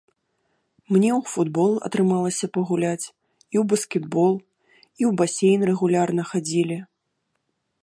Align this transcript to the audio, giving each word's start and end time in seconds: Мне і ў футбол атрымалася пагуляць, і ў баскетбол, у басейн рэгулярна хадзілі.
Мне 0.93 1.09
і 1.09 1.15
ў 1.19 1.31
футбол 1.33 1.71
атрымалася 1.89 2.45
пагуляць, 2.57 3.05
і 3.53 3.55
ў 3.61 3.63
баскетбол, 3.75 4.33
у 5.11 5.15
басейн 5.23 5.61
рэгулярна 5.73 6.23
хадзілі. 6.33 6.77